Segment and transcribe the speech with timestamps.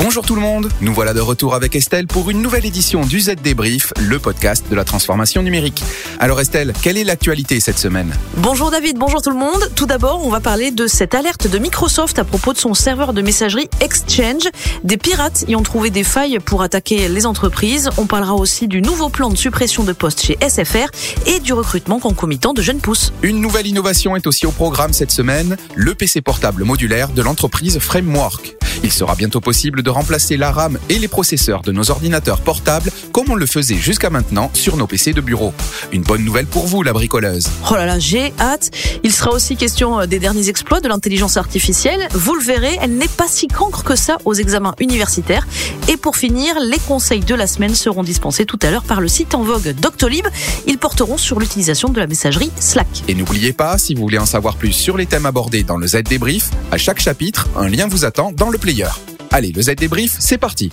[0.00, 3.18] Bonjour tout le monde, nous voilà de retour avec Estelle pour une nouvelle édition du
[3.18, 5.82] Z Débrief, le podcast de la transformation numérique.
[6.20, 8.14] Alors Estelle, quelle est l'actualité cette semaine?
[8.36, 9.68] Bonjour David, bonjour tout le monde.
[9.74, 13.12] Tout d'abord, on va parler de cette alerte de Microsoft à propos de son serveur
[13.12, 14.48] de messagerie Exchange.
[14.84, 17.90] Des pirates y ont trouvé des failles pour attaquer les entreprises.
[17.98, 20.90] On parlera aussi du nouveau plan de suppression de postes chez SFR
[21.26, 23.12] et du recrutement concomitant de jeunes pousses.
[23.22, 27.80] Une nouvelle innovation est aussi au programme cette semaine, le PC portable modulaire de l'entreprise
[27.80, 28.54] Framework.
[28.84, 32.90] Il sera bientôt possible de remplacer la RAM et les processeurs de nos ordinateurs portables
[33.12, 35.52] comme on le faisait jusqu'à maintenant sur nos PC de bureau.
[35.92, 37.48] Une bonne nouvelle pour vous, la bricoleuse.
[37.70, 38.70] Oh là là, j'ai hâte.
[39.02, 42.08] Il sera aussi question euh, des derniers exploits de l'intelligence artificielle.
[42.12, 45.46] Vous le verrez, elle n'est pas si cancre que ça aux examens universitaires.
[45.88, 49.08] Et pour finir, les conseils de la semaine seront dispensés tout à l'heure par le
[49.08, 50.26] site en vogue Doctolib.
[50.66, 53.04] Ils porteront sur l'utilisation de la messagerie Slack.
[53.08, 55.86] Et n'oubliez pas, si vous voulez en savoir plus sur les thèmes abordés dans le
[55.86, 58.88] Z débrief, à chaque chapitre, un lien vous attend dans le player.
[59.30, 60.72] Allez, le Z débrief, c'est parti.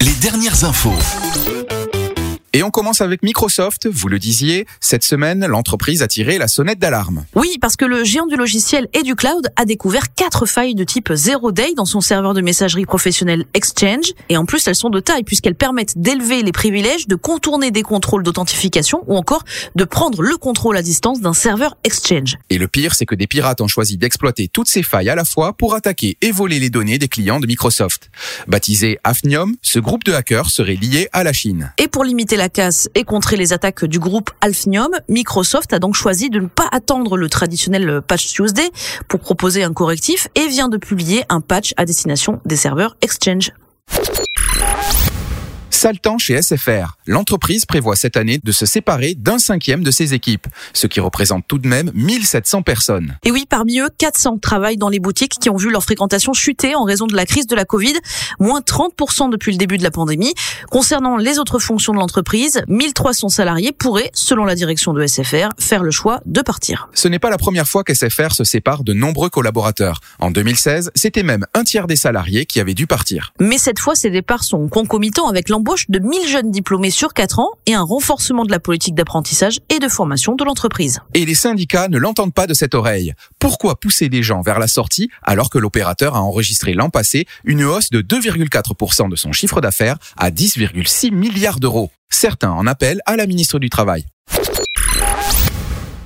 [0.00, 0.94] Les dernières infos.
[2.54, 3.88] Et on commence avec Microsoft.
[3.90, 7.24] Vous le disiez, cette semaine, l'entreprise a tiré la sonnette d'alarme.
[7.34, 10.84] Oui, parce que le géant du logiciel et du cloud a découvert quatre failles de
[10.84, 14.12] type Zero Day dans son serveur de messagerie professionnelle Exchange.
[14.28, 17.82] Et en plus, elles sont de taille puisqu'elles permettent d'élever les privilèges, de contourner des
[17.82, 22.36] contrôles d'authentification ou encore de prendre le contrôle à distance d'un serveur Exchange.
[22.50, 25.24] Et le pire, c'est que des pirates ont choisi d'exploiter toutes ces failles à la
[25.24, 28.10] fois pour attaquer et voler les données des clients de Microsoft.
[28.46, 31.72] Baptisé Hafnium, ce groupe de hackers serait lié à la Chine.
[31.78, 35.94] Et pour limiter la casse et contrer les attaques du groupe Alphnium, Microsoft a donc
[35.94, 38.70] choisi de ne pas attendre le traditionnel patch Tuesday
[39.08, 43.52] pour proposer un correctif et vient de publier un patch à destination des serveurs Exchange.
[46.18, 46.96] Chez SFR.
[47.06, 51.44] L'entreprise prévoit cette année de se séparer d'un cinquième de ses équipes, ce qui représente
[51.48, 53.18] tout de même 1700 personnes.
[53.24, 56.76] Et oui, parmi eux, 400 travaillent dans les boutiques qui ont vu leur fréquentation chuter
[56.76, 57.94] en raison de la crise de la Covid,
[58.38, 60.32] moins 30% depuis le début de la pandémie.
[60.70, 65.82] Concernant les autres fonctions de l'entreprise, 1300 salariés pourraient, selon la direction de SFR, faire
[65.82, 66.88] le choix de partir.
[66.94, 69.98] Ce n'est pas la première fois qu'SFR se sépare de nombreux collaborateurs.
[70.20, 73.32] En 2016, c'était même un tiers des salariés qui avaient dû partir.
[73.40, 77.38] Mais cette fois, ces départs sont concomitants avec l'embauche de 1000 jeunes diplômés sur 4
[77.38, 81.00] ans et un renforcement de la politique d'apprentissage et de formation de l'entreprise.
[81.14, 83.14] Et les syndicats ne l'entendent pas de cette oreille.
[83.38, 87.64] Pourquoi pousser des gens vers la sortie alors que l'opérateur a enregistré l'an passé une
[87.64, 91.90] hausse de 2,4% de son chiffre d'affaires à 10,6 milliards d'euros?
[92.10, 94.04] Certains en appellent à la ministre du Travail.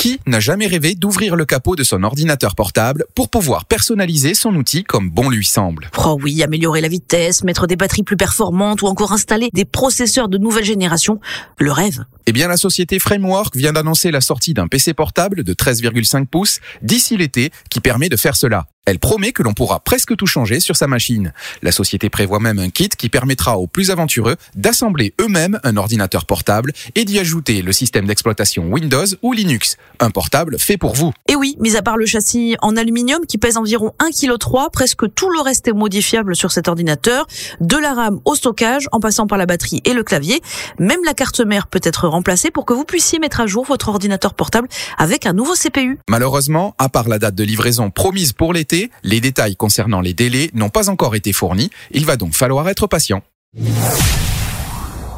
[0.00, 4.54] Qui n'a jamais rêvé d'ouvrir le capot de son ordinateur portable pour pouvoir personnaliser son
[4.54, 5.90] outil comme bon lui semble?
[6.02, 10.30] Oh oui, améliorer la vitesse, mettre des batteries plus performantes ou encore installer des processeurs
[10.30, 11.20] de nouvelle génération,
[11.58, 12.06] le rêve.
[12.24, 16.60] Eh bien, la société Framework vient d'annoncer la sortie d'un PC portable de 13,5 pouces
[16.80, 18.68] d'ici l'été qui permet de faire cela.
[18.86, 21.32] Elle promet que l'on pourra presque tout changer sur sa machine.
[21.62, 26.24] La société prévoit même un kit qui permettra aux plus aventureux d'assembler eux-mêmes un ordinateur
[26.24, 29.76] portable et d'y ajouter le système d'exploitation Windows ou Linux.
[30.00, 31.12] Un portable fait pour vous.
[31.28, 35.14] Et oui, mis à part le châssis en aluminium qui pèse environ 1,3 kg, presque
[35.14, 37.26] tout le reste est modifiable sur cet ordinateur,
[37.60, 40.40] de la RAM au stockage en passant par la batterie et le clavier.
[40.78, 43.90] Même la carte mère peut être remplacée pour que vous puissiez mettre à jour votre
[43.90, 45.98] ordinateur portable avec un nouveau CPU.
[46.08, 50.50] Malheureusement, à part la date de livraison promise pour l'été, les détails concernant les délais
[50.54, 51.70] n'ont pas encore été fournis.
[51.90, 53.22] Il va donc falloir être patient.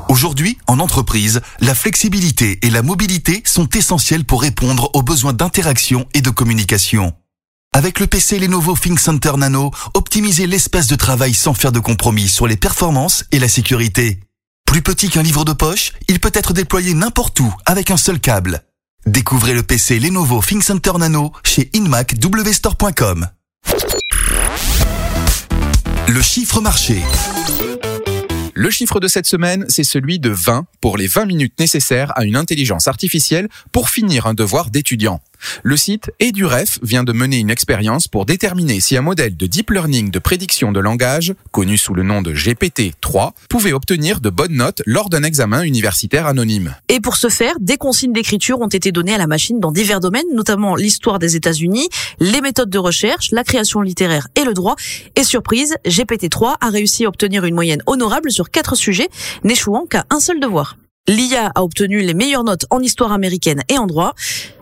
[0.08, 6.06] Aujourd'hui, en entreprise, la flexibilité et la mobilité sont essentielles pour répondre aux besoins d'interaction
[6.12, 7.14] et de communication.
[7.74, 12.46] Avec le PC Lenovo ThinkCenter Nano, optimisez l'espace de travail sans faire de compromis sur
[12.46, 14.20] les performances et la sécurité.
[14.66, 18.20] Plus petit qu'un livre de poche, il peut être déployé n'importe où avec un seul
[18.20, 18.62] câble.
[19.06, 23.28] Découvrez le PC Lenovo ThinkCenter Nano chez inmacwstore.com.
[26.08, 27.00] Le chiffre marché.
[28.54, 32.24] Le chiffre de cette semaine, c'est celui de 20 pour les 20 minutes nécessaires à
[32.24, 35.20] une intelligence artificielle pour finir un devoir d'étudiant.
[35.62, 39.70] Le site EduRef vient de mener une expérience pour déterminer si un modèle de deep
[39.70, 44.56] learning de prédiction de langage, connu sous le nom de GPT-3, pouvait obtenir de bonnes
[44.56, 46.74] notes lors d'un examen universitaire anonyme.
[46.88, 50.00] Et pour ce faire, des consignes d'écriture ont été données à la machine dans divers
[50.00, 51.88] domaines, notamment l'histoire des États-Unis,
[52.20, 54.76] les méthodes de recherche, la création littéraire et le droit.
[55.16, 59.08] Et surprise, GPT-3 a réussi à obtenir une moyenne honorable sur quatre sujets,
[59.44, 60.76] n'échouant qu'à un seul devoir.
[61.08, 64.14] L'IA a obtenu les meilleures notes en histoire américaine et en droit.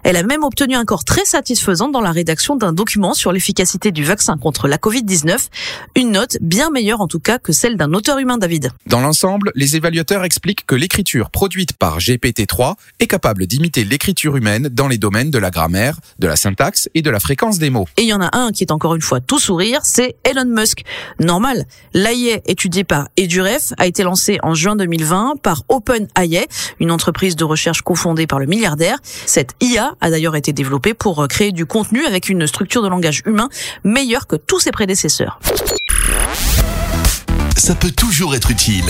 [0.04, 3.92] Elle a même obtenu un corps très satisfaisant dans la rédaction d'un document sur l'efficacité
[3.92, 5.48] du vaccin contre la Covid-19.
[5.96, 8.70] Une note bien meilleure en tout cas que celle d'un auteur humain, David.
[8.86, 14.70] Dans l'ensemble, les évaluateurs expliquent que l'écriture produite par GPT-3 est capable d'imiter l'écriture humaine
[14.72, 17.86] dans les domaines de la grammaire, de la syntaxe et de la fréquence des mots.
[17.98, 20.46] Et il y en a un qui est encore une fois tout sourire, c'est Elon
[20.46, 20.84] Musk.
[21.18, 26.29] Normal, l'AI étudié par Eduref a été lancé en juin 2020 par OpenAI
[26.78, 28.98] une entreprise de recherche cofondée par le milliardaire.
[29.26, 32.88] Cette IA a d'ailleurs été développée pour euh, créer du contenu avec une structure de
[32.88, 33.48] langage humain
[33.84, 35.40] meilleure que tous ses prédécesseurs.
[37.56, 38.86] Ça peut toujours être utile.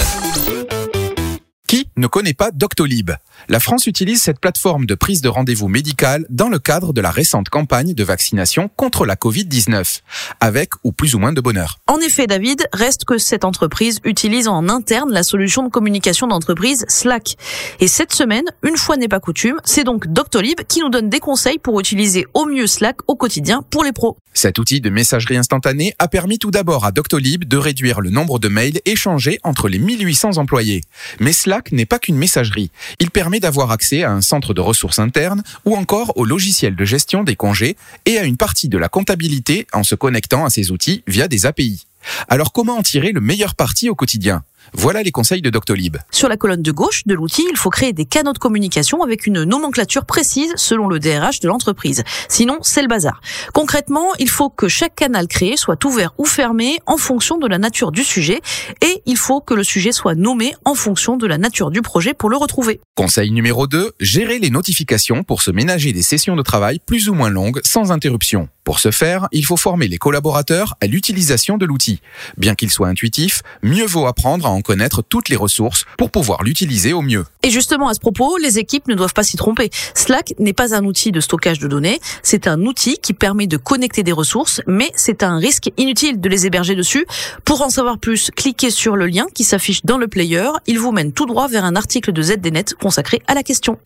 [1.96, 3.10] Ne connaît pas Doctolib
[3.48, 7.10] La France utilise cette plateforme de prise de rendez-vous médical dans le cadre de la
[7.10, 10.00] récente campagne de vaccination contre la Covid-19,
[10.40, 11.78] avec ou plus ou moins de bonheur.
[11.88, 16.84] En effet, David, reste que cette entreprise utilise en interne la solution de communication d'entreprise
[16.88, 17.37] Slack.
[17.81, 21.20] Et cette semaine, une fois n'est pas coutume, c'est donc Doctolib qui nous donne des
[21.20, 24.16] conseils pour utiliser au mieux Slack au quotidien pour les pros.
[24.32, 28.38] Cet outil de messagerie instantanée a permis tout d'abord à Doctolib de réduire le nombre
[28.38, 30.82] de mails échangés entre les 1800 employés.
[31.19, 32.71] Mais Slack n'est pas qu'une messagerie.
[32.99, 36.85] Il permet d'avoir accès à un centre de ressources internes ou encore au logiciel de
[36.85, 40.71] gestion des congés et à une partie de la comptabilité en se connectant à ces
[40.71, 41.87] outils via des API.
[42.29, 44.43] Alors comment en tirer le meilleur parti au quotidien?
[44.72, 45.96] Voilà les conseils de Doctolib.
[46.10, 49.26] Sur la colonne de gauche de l'outil, il faut créer des canaux de communication avec
[49.26, 52.02] une nomenclature précise selon le DRH de l'entreprise.
[52.28, 53.20] Sinon, c'est le bazar.
[53.52, 57.58] Concrètement, il faut que chaque canal créé soit ouvert ou fermé en fonction de la
[57.58, 58.40] nature du sujet
[58.82, 62.14] et il faut que le sujet soit nommé en fonction de la nature du projet
[62.14, 62.80] pour le retrouver.
[62.94, 67.14] Conseil numéro 2, gérer les notifications pour se ménager des sessions de travail plus ou
[67.14, 68.48] moins longues sans interruption.
[68.64, 72.00] Pour ce faire, il faut former les collaborateurs à l'utilisation de l'outil.
[72.36, 76.43] Bien qu'il soit intuitif, mieux vaut apprendre à en connaître toutes les ressources pour pouvoir
[76.43, 77.25] l'utiliser au mieux.
[77.43, 79.70] Et justement, à ce propos, les équipes ne doivent pas s'y tromper.
[79.94, 83.56] Slack n'est pas un outil de stockage de données, c'est un outil qui permet de
[83.56, 87.06] connecter des ressources, mais c'est un risque inutile de les héberger dessus.
[87.44, 90.49] Pour en savoir plus, cliquez sur le lien qui s'affiche dans le player.
[90.67, 93.79] Il vous mène tout droit vers un article de ZDNet consacré à la question.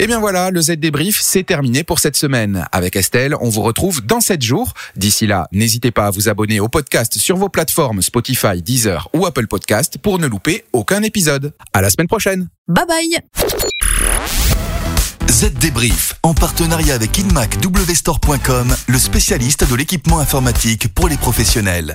[0.00, 2.68] Et eh bien voilà, le Z débrief, c'est terminé pour cette semaine.
[2.70, 4.72] Avec Estelle, on vous retrouve dans 7 jours.
[4.94, 9.26] D'ici là, n'hésitez pas à vous abonner au podcast sur vos plateformes Spotify, Deezer ou
[9.26, 11.52] Apple Podcast pour ne louper aucun épisode.
[11.72, 12.48] À la semaine prochaine.
[12.68, 13.18] Bye bye.
[15.28, 21.92] Z débrief en partenariat avec InmacWstore.com, le spécialiste de l'équipement informatique pour les professionnels.